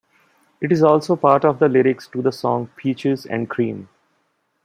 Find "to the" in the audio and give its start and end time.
2.07-2.31